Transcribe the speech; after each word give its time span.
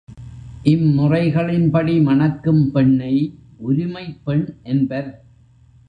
இம் 0.63 0.99
முறைகளின்படி 0.99 2.01
மணக்கும் 2.01 2.71
பெண்ணை 2.71 3.13
உரிமைப் 3.57 4.21
பெண் 4.23 4.45
என்பர். 4.63 5.11